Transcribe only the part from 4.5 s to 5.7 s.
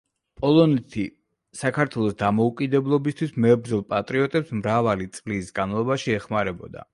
მრავალი წლის